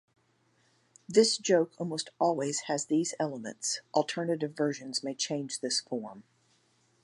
This 1.07 1.37
joke 1.37 1.73
almost 1.77 2.09
always 2.19 2.61
has 2.61 2.85
these 2.87 3.13
elements-alternative 3.19 4.55
versions 4.57 5.03
may 5.03 5.13
change 5.13 5.59
this 5.59 5.79
form. 5.79 6.23